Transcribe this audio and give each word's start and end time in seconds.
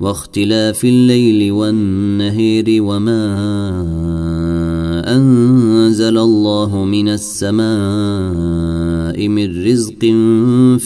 واختلاف 0.00 0.84
الليل 0.84 1.52
والنهير 1.52 2.82
وما 2.82 3.36
أنزل 5.16 6.18
الله 6.18 6.84
من 6.84 7.08
السماء 7.08 7.68
من 9.28 9.66
رزق 9.66 10.14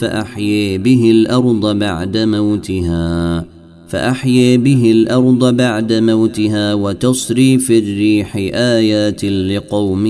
فأحيي 0.00 0.78
به 0.78 1.10
الأرض 1.10 1.78
بعد 1.78 2.18
موتها 2.18 3.46
فأحيي 3.88 4.58
به 4.58 4.90
الأرض 4.90 5.56
بعد 5.56 5.92
موتها 5.92 6.74
وتصريف 6.74 7.70
الريح 7.70 8.36
آيات 8.54 9.24
لقوم 9.24 10.06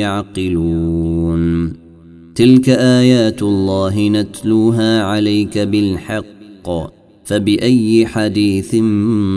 يعقلون. 0.00 1.72
تلك 2.34 2.68
آيات 2.68 3.42
الله 3.42 4.08
نتلوها 4.08 5.02
عليك 5.02 5.58
بالحق. 5.58 7.03
فبأي 7.24 8.06
حديث 8.06 8.76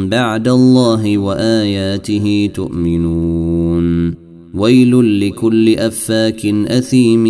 بعد 0.08 0.48
الله 0.48 1.18
وآياته 1.18 2.50
تؤمنون؟ 2.54 4.28
ويل 4.54 5.20
لكل 5.28 5.76
أفاك 5.76 6.46
أثيم 6.46 7.26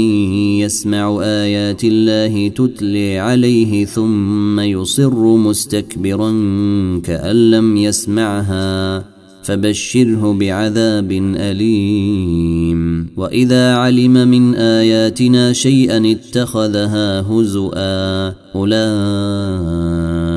يسمع 0.61 1.19
آيات 1.21 1.83
الله 1.83 2.47
تتلي 2.47 3.19
عليه 3.19 3.85
ثم 3.85 4.59
يصر 4.59 5.37
مستكبرا 5.37 6.31
كأن 7.03 7.51
لم 7.51 7.77
يسمعها 7.77 9.05
فبشره 9.43 10.33
بعذاب 10.33 11.11
أليم. 11.35 13.07
وإذا 13.17 13.75
علم 13.75 14.13
من 14.27 14.55
آياتنا 14.55 15.53
شيئا 15.53 16.11
اتخذها 16.11 17.21
هزؤا 17.21 18.33
أولئك 18.55 20.36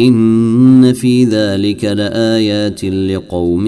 إن 0.00 0.92
في 0.92 1.24
ذلك 1.24 1.84
لآيات 1.84 2.84
لقوم 2.84 3.66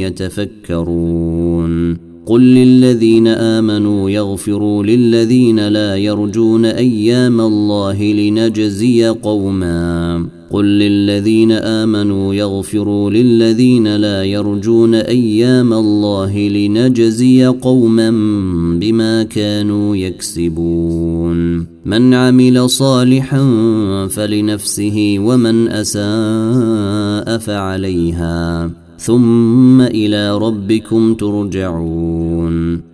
يتفكرون. 0.00 1.94
قل 2.26 2.40
للذين 2.40 3.26
آمنوا 3.26 4.10
يغفروا 4.10 4.84
للذين 4.84 5.68
لا 5.68 5.96
يرجون 5.96 6.64
أيام 6.64 7.40
الله 7.40 8.02
لنجزي 8.02 9.08
قوما. 9.08 10.26
قل 10.54 10.64
للذين 10.64 11.52
امنوا 11.52 12.34
يغفروا 12.34 13.10
للذين 13.10 13.96
لا 13.96 14.24
يرجون 14.24 14.94
أيام 14.94 15.72
الله 15.72 16.38
لنجزي 16.48 17.46
قوما 17.46 18.10
بما 18.80 19.22
كانوا 19.22 19.96
يكسبون 19.96 21.66
من 21.84 22.14
عمل 22.14 22.70
صالحا 22.70 23.42
فلنفسه 24.10 25.16
ومن 25.18 25.68
اساء 25.68 27.38
فعليها 27.38 28.70
ثم 28.98 29.80
إلى 29.80 30.38
ربكم 30.38 31.14
ترجعون 31.14 32.93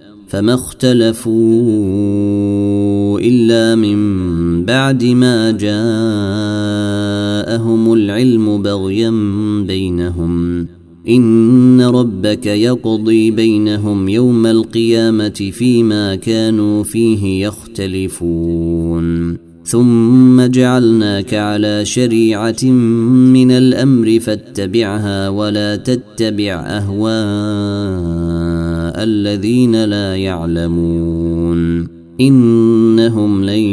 فما 0.31 0.53
اختلفوا 0.53 1.31
إلا 3.19 3.75
من 3.75 4.65
بعد 4.65 5.03
ما 5.03 5.51
جاءهم 5.51 5.73
العلم 7.93 8.61
بغيا 8.61 9.09
بينهم. 9.67 10.67
إن 11.09 11.81
ربك 11.81 12.45
يقضي 12.45 13.31
بينهم 13.31 14.09
يوم 14.09 14.45
القيامة 14.45 15.49
فيما 15.51 16.15
كانوا 16.15 16.83
فيه 16.83 17.47
يختلفون. 17.47 19.37
ثم 19.65 20.41
جعلناك 20.41 21.33
على 21.33 21.85
شريعة 21.85 22.65
من 23.33 23.51
الأمر 23.51 24.19
فاتبعها 24.19 25.29
ولا 25.29 25.75
تتبع 25.75 26.63
اهواء 26.67 28.70
الذين 28.95 29.85
لا 29.85 30.15
يعلمون. 30.15 31.87
إنهم 32.21 33.43
لن 33.43 33.63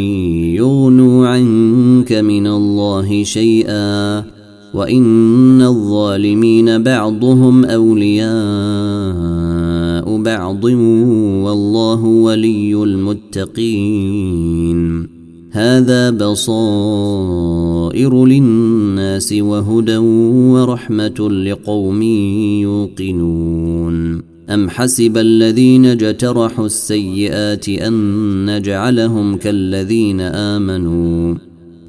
يغنوا 0.57 1.27
عنك 1.27 2.13
من 2.13 2.47
الله 2.47 3.23
شيئا. 3.23 4.25
وإن 4.75 5.63
الظالمين 5.63 6.83
بعضهم 6.83 7.65
أولياء 7.65 8.29
بعض. 10.23 10.65
والله 11.45 12.05
ولي 12.05 12.83
المتقين. 12.83 14.39
هذا 15.53 16.11
بصائر 16.11 18.27
للناس 18.27 19.33
وهدى 19.33 19.97
ورحمة 19.97 21.31
لقوم 21.31 22.03
يوقنون. 22.63 24.38
ام 24.51 24.71
حسب 24.71 25.19
الذين 25.19 25.87
اجترحوا 25.87 26.67
السيئات 26.67 27.69
ان 27.69 28.57
نجعلهم 28.57 29.37
كالذين 29.37 30.21
امنوا 30.21 31.35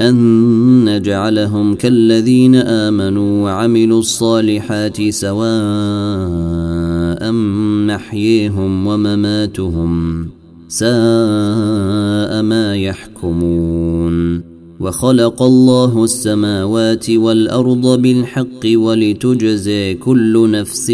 أن 0.01 0.85
نجعلهم 0.85 1.75
كالذين 1.75 2.55
آمنوا 2.55 3.43
وعملوا 3.43 3.99
الصالحات 3.99 5.09
سواء 5.09 5.39
محييهم 7.87 8.87
ومماتهم 8.87 10.27
ساء 10.67 12.41
ما 12.41 12.75
يحكمون 12.75 14.48
وخلق 14.79 15.41
الله 15.41 16.03
السماوات 16.03 17.09
والأرض 17.09 18.01
بالحق 18.01 18.65
ولتجزي 18.65 19.93
كل 19.93 20.51
نفس 20.51 20.91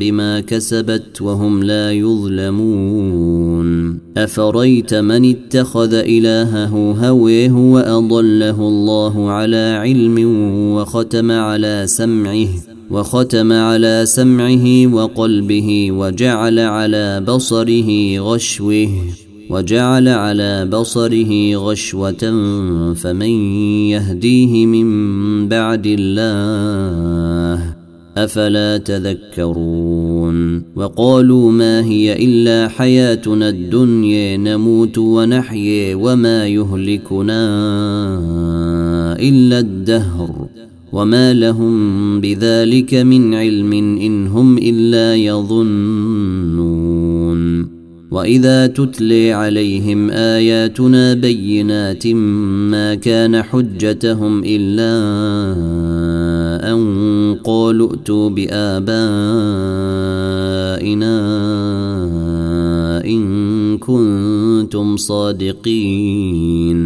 بما 0.00 0.40
كسبت 0.40 1.22
وهم 1.22 1.62
لا 1.62 1.92
يظلمون. 1.92 3.98
أفريت 4.16 4.94
من 4.94 5.30
اتخذ 5.30 5.94
إلهه 5.94 7.08
هويه 7.08 7.52
وأضله 7.52 8.68
الله 8.68 9.30
على 9.30 9.78
علم 9.80 10.18
وختم 10.74 11.30
على 11.30 11.84
سمعه 11.86 12.48
وختم 12.90 13.52
على 13.52 14.02
سمعه 14.06 14.94
وقلبه 14.94 15.92
وجعل 15.92 16.58
على 16.58 17.24
بصره 17.28 18.18
غشوه. 18.18 18.88
وجعل 19.50 20.08
على 20.08 20.66
بصره 20.66 21.56
غشوة 21.56 22.32
فمن 22.94 23.30
يهديه 23.90 24.66
من 24.66 25.48
بعد 25.48 25.86
الله 25.86 27.74
أفلا 28.16 28.78
تذكرون 28.78 30.62
وقالوا 30.76 31.52
ما 31.52 31.84
هي 31.84 32.24
إلا 32.24 32.68
حياتنا 32.68 33.48
الدنيا 33.48 34.36
نموت 34.36 34.98
ونحيي 34.98 35.94
وما 35.94 36.46
يهلكنا 36.46 37.42
إلا 39.18 39.58
الدهر 39.58 40.46
وما 40.92 41.34
لهم 41.34 42.20
بذلك 42.20 42.94
من 42.94 43.34
علم 43.34 43.72
إن 43.72 44.26
هم 44.26 44.58
إلا 44.58 45.16
يظنون 45.16 46.60
وإذا 48.10 48.66
تتلي 48.66 49.32
عليهم 49.32 50.10
آياتنا 50.10 51.14
بينات 51.14 52.06
ما 52.06 52.94
كان 52.94 53.42
حجتهم 53.42 54.42
إلا 54.46 54.92
أن 56.72 57.36
قالوا 57.44 57.92
ائتوا 57.92 58.30
بآبائنا 58.30 58.90
إن 63.04 63.78
كنتم 63.78 64.96
صادقين. 64.96 66.80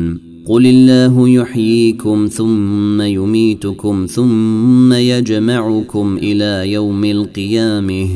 قل 0.47 0.67
الله 0.67 1.29
يحييكم 1.29 2.29
ثم 2.33 3.03
يميتكم 3.03 4.07
ثم 4.11 4.93
يجمعكم 4.93 6.19
إلى 6.23 6.73
يوم 6.73 7.05
القيامة. 7.05 8.09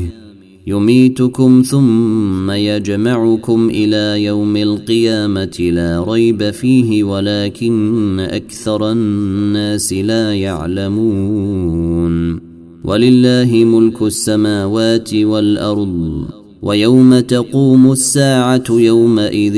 يميتكم 0.69 1.63
ثم 1.65 2.51
يجمعكم 2.51 3.69
إلى 3.69 4.23
يوم 4.23 4.57
القيامة 4.57 5.57
لا 5.59 6.05
ريب 6.07 6.49
فيه 6.49 7.03
ولكن 7.03 8.19
أكثر 8.19 8.91
الناس 8.91 9.93
لا 9.93 10.33
يعلمون. 10.33 12.39
ولله 12.83 13.65
ملك 13.65 14.01
السماوات 14.01 15.13
والأرض 15.13 16.25
ويوم 16.61 17.19
تقوم 17.19 17.91
الساعة 17.91 18.63
يومئذ 18.69 19.55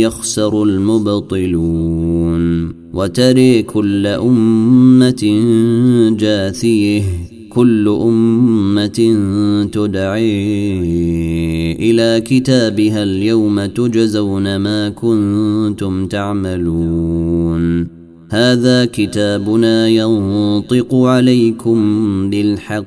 يخسر 0.00 0.62
المبطلون. 0.62 2.44
وتري 2.94 3.62
كل 3.62 4.06
أمة 4.06 5.22
جاثيه. 6.18 7.02
كل 7.54 7.88
أمة 7.88 8.98
تدعي 9.72 10.32
إلى 11.90 12.20
كتابها 12.20 13.02
اليوم 13.02 13.66
تجزون 13.66 14.56
ما 14.56 14.88
كنتم 14.88 16.06
تعملون. 16.06 17.88
هذا 18.30 18.84
كتابنا 18.84 19.88
ينطق 19.88 20.94
عليكم 20.94 21.80
بالحق. 22.30 22.84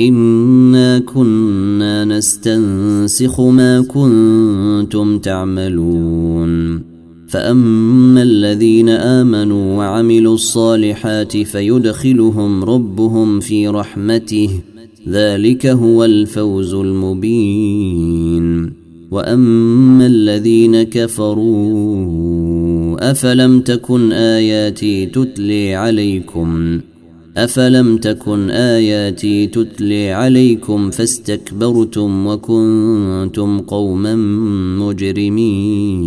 إنا 0.00 0.98
كنا 0.98 2.04
نستنسخ 2.04 3.40
ما 3.40 3.80
كنتم 3.80 5.18
تعملون. 5.18 6.95
فاما 7.28 8.22
الذين 8.22 8.88
امنوا 8.88 9.76
وعملوا 9.78 10.34
الصالحات 10.34 11.36
فيدخلهم 11.36 12.64
ربهم 12.64 13.40
في 13.40 13.68
رحمته 13.68 14.50
ذلك 15.08 15.66
هو 15.66 16.04
الفوز 16.04 16.74
المبين 16.74 18.72
واما 19.10 20.06
الذين 20.06 20.82
كفروا 20.82 22.06
افلم 23.10 23.60
تكن 23.60 24.12
اياتي 24.12 25.06
تتلي 25.06 25.74
عليكم 25.74 26.80
افلم 27.36 27.96
تكن 27.96 28.50
اياتي 28.50 29.46
تتلي 29.46 30.12
عليكم 30.12 30.90
فاستكبرتم 30.90 32.26
وكنتم 32.26 33.60
قوما 33.60 34.16
مجرمين 34.78 36.06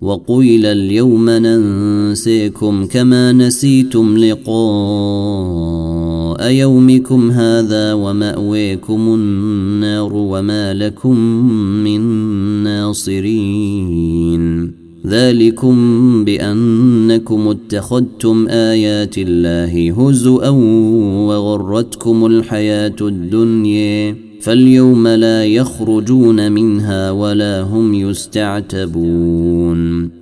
وقيل 0.00 0.66
اليوم 0.66 1.30
ننسيكم 1.30 2.86
كما 2.86 3.32
نسيتم 3.32 4.18
لقاء 4.18 4.56
يومكم 6.50 7.30
هذا 7.30 7.92
ومأويكم 7.92 9.14
النار 9.14 10.12
وما 10.14 10.74
لكم 10.74 11.18
من 11.84 12.00
ناصرين. 12.62 14.26
ذلكم 15.08 15.74
بأنكم 16.24 17.48
اتخذتم 17.48 18.48
آيات 18.48 19.18
الله 19.18 19.92
هزؤا 19.92 20.48
وغرتكم 21.28 22.26
الحياة 22.26 22.96
الدنيا 23.00 24.16
فاليوم 24.40 25.08
لا 25.08 25.44
يخرجون 25.44 26.52
منها 26.52 27.10
ولا 27.10 27.62
هم 27.62 27.94
يستعتبون 27.94 29.30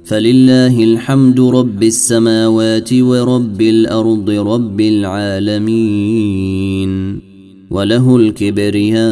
فلله 0.04 0.84
الحمد 0.84 1.40
رب 1.40 1.82
السماوات 1.82 2.92
ورب 2.92 3.60
الأرض 3.60 4.30
رب 4.30 4.80
العالمين 4.80 6.14
وله 7.70 8.16
الكبرياء 8.16 9.04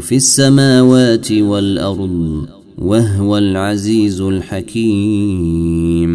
في 0.00 0.16
السماوات 0.16 1.32
والأرض 1.32 2.59
وهو 2.80 3.38
العزيز 3.38 4.20
الحكيم. 4.20 6.10